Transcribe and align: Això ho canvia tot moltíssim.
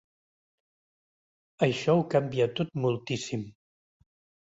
Això 1.69 1.97
ho 2.01 2.03
canvia 2.17 2.51
tot 2.61 2.77
moltíssim. 2.89 3.49